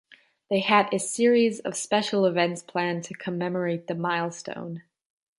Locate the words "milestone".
3.93-4.81